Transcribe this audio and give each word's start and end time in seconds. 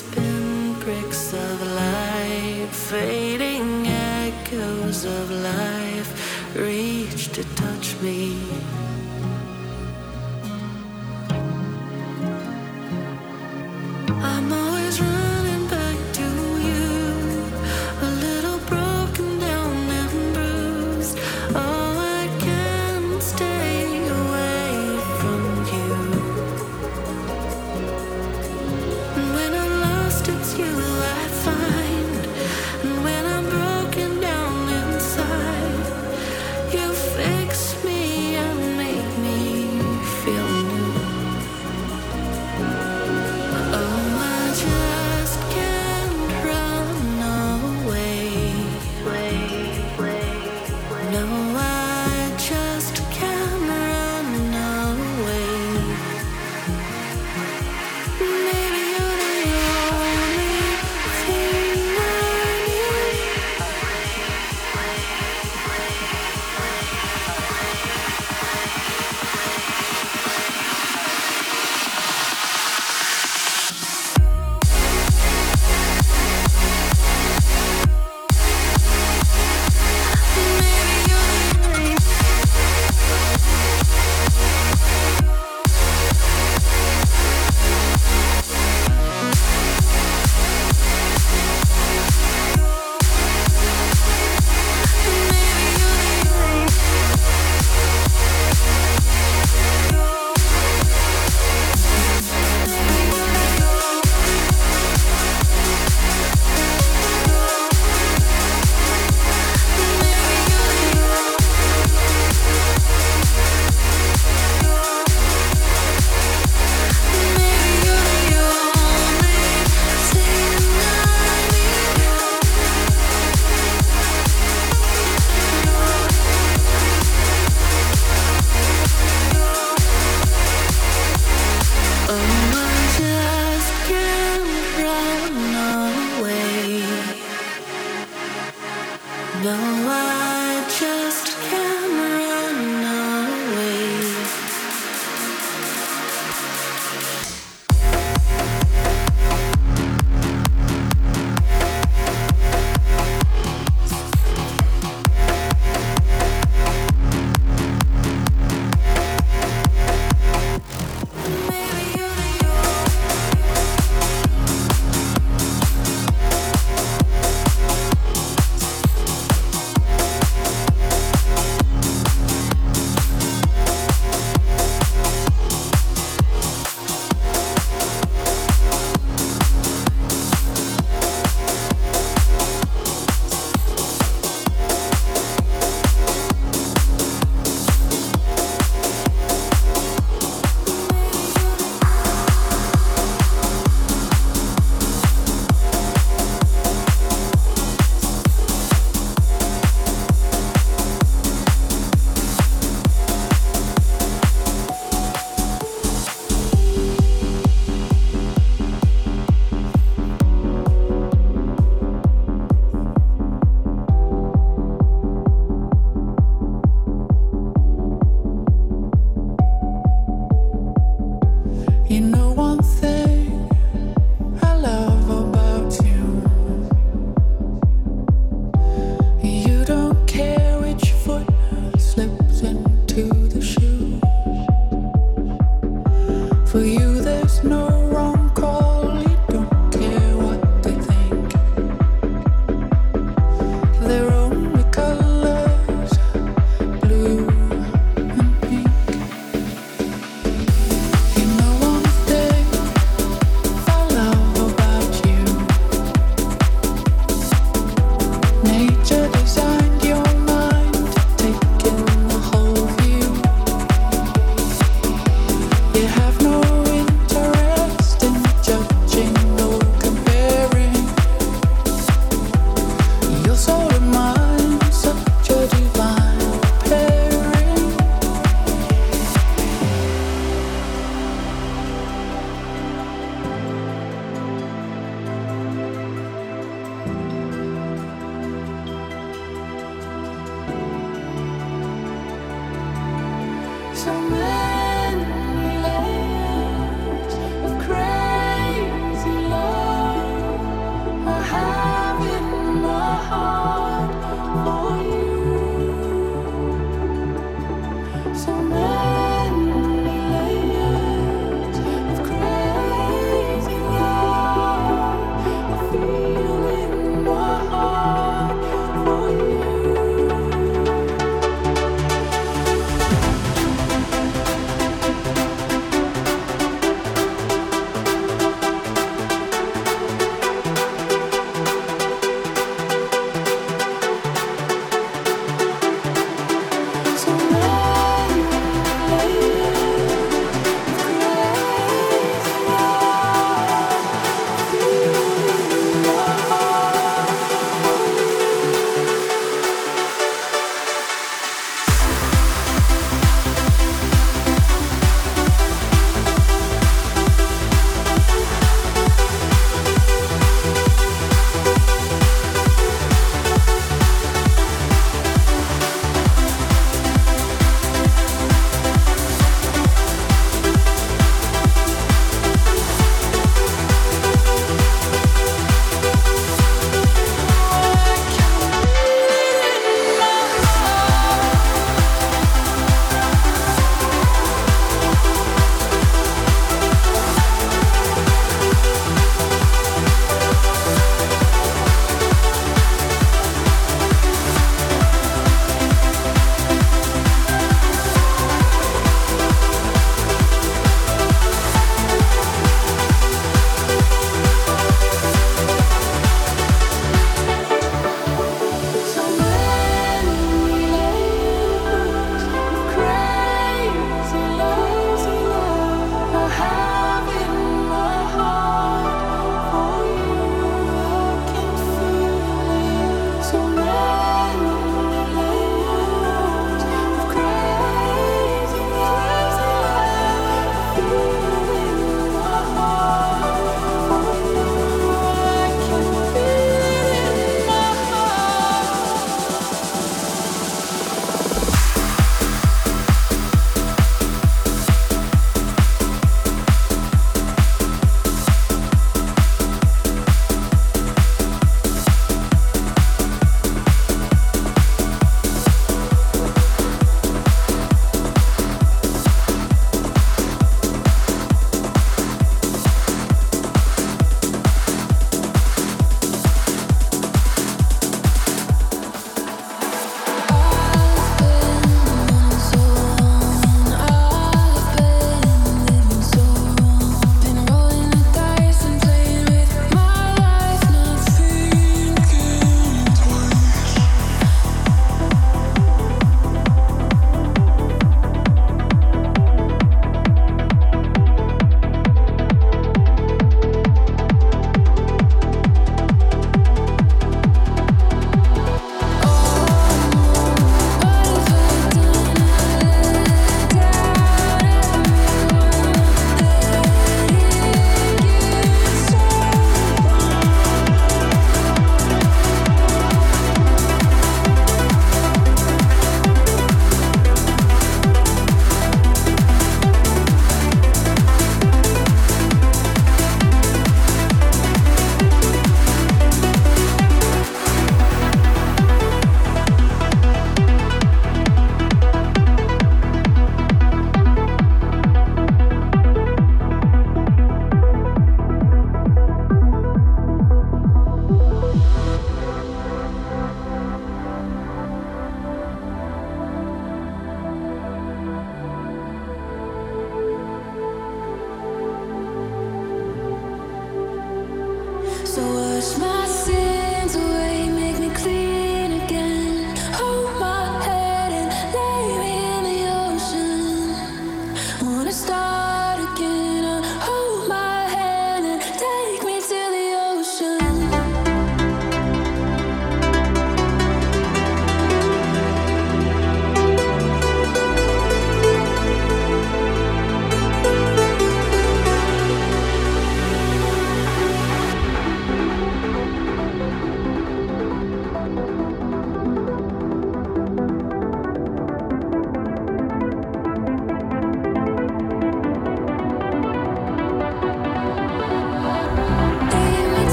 Spin 0.00 0.72
bricks 0.80 1.34
of 1.34 1.60
light, 1.76 2.70
fading 2.72 3.86
echoes 3.86 5.04
of 5.04 5.30
life 5.30 6.10
reach 6.56 7.28
to 7.32 7.44
touch 7.54 8.00
me. 8.00 8.40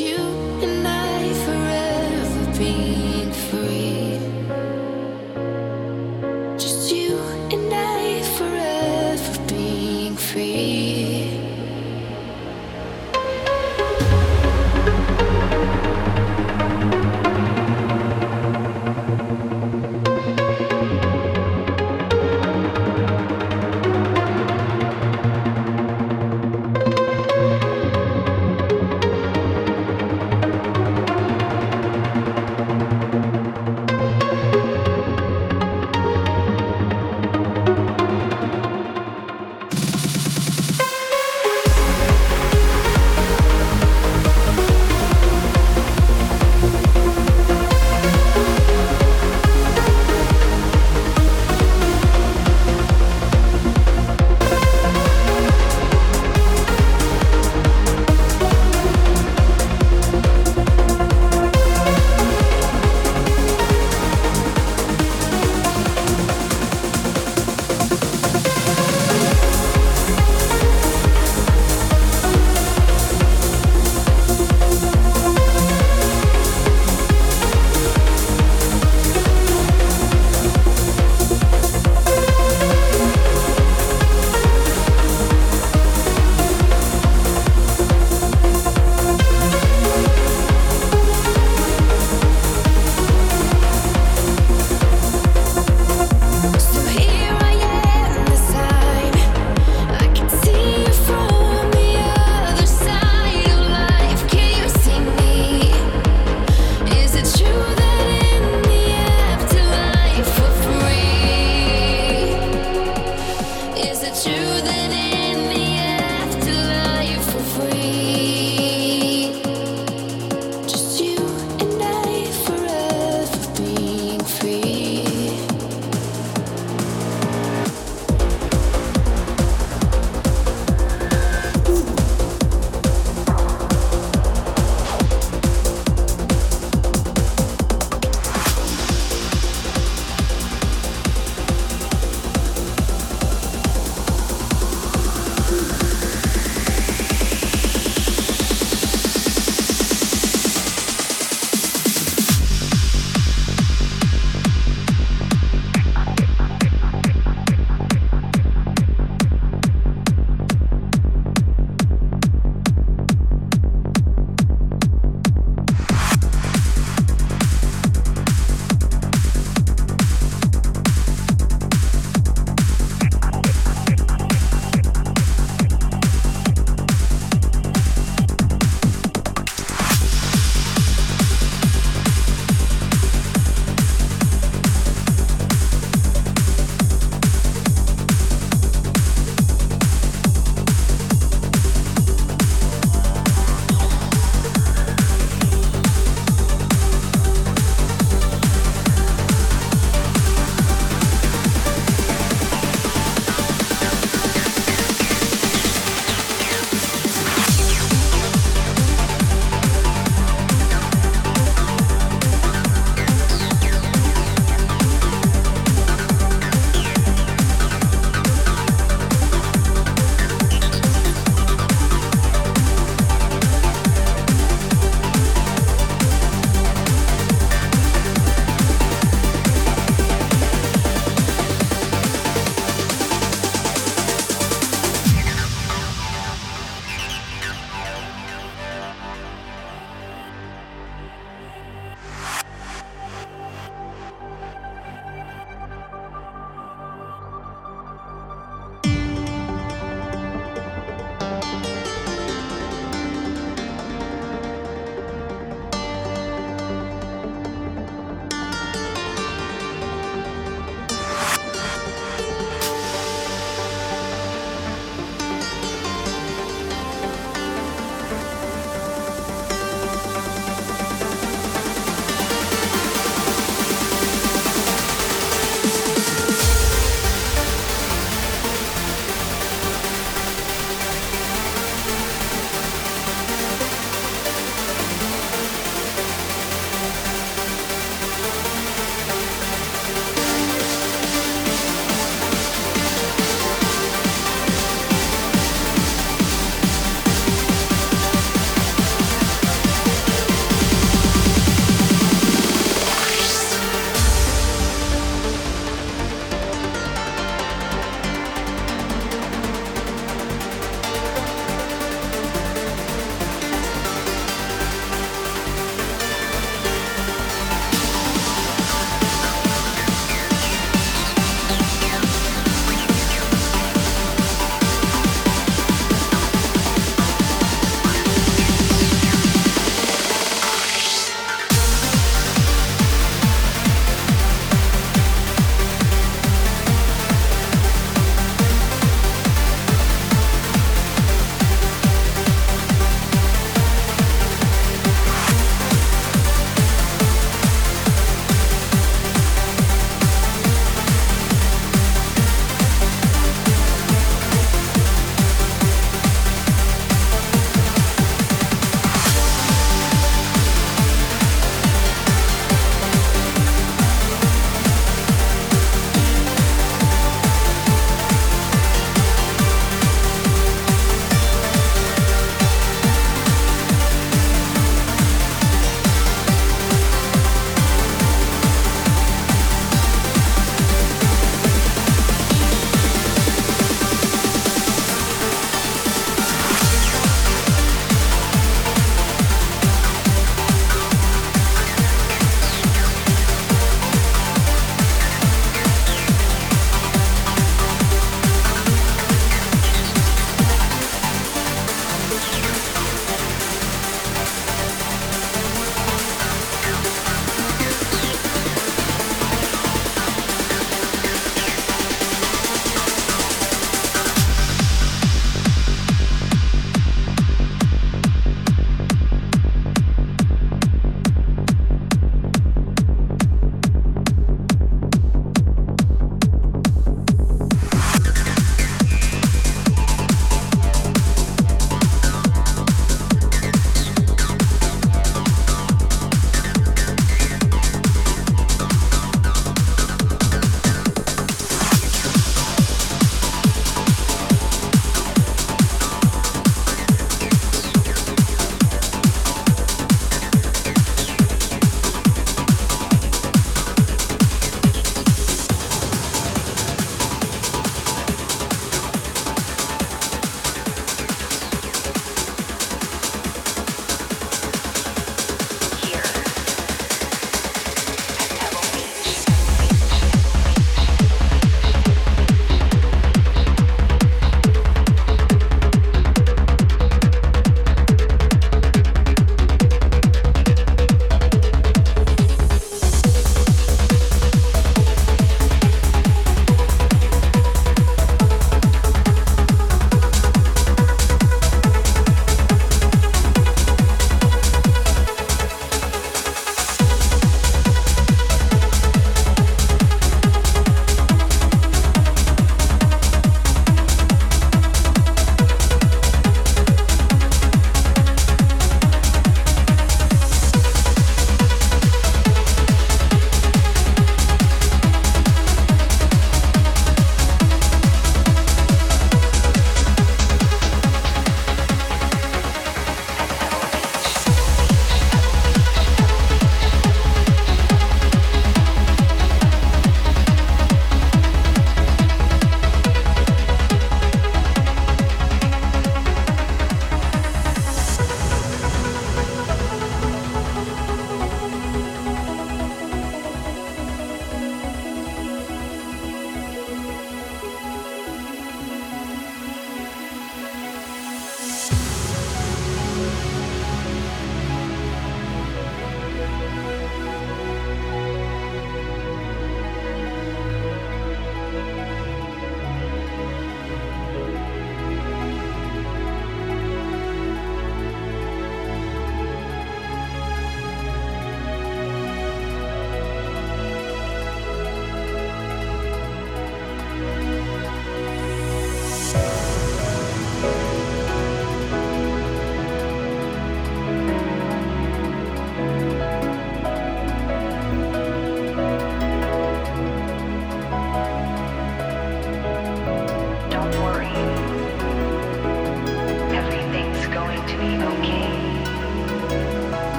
you. 0.00 0.25